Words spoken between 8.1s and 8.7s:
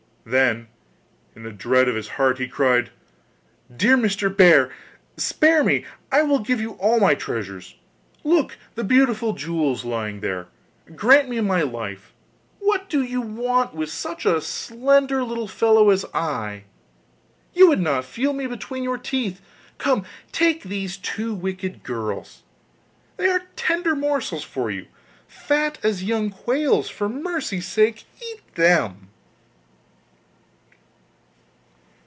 look,